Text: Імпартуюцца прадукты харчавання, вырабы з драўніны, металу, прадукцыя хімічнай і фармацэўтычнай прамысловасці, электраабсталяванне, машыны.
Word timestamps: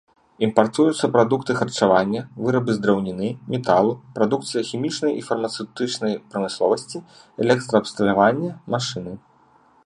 Імпартуюцца 0.45 1.07
прадукты 1.17 1.51
харчавання, 1.59 2.21
вырабы 2.45 2.71
з 2.77 2.81
драўніны, 2.85 3.29
металу, 3.55 3.91
прадукцыя 4.15 4.63
хімічнай 4.71 5.13
і 5.19 5.27
фармацэўтычнай 5.29 6.19
прамысловасці, 6.33 6.97
электраабсталяванне, 7.45 8.49
машыны. 8.77 9.13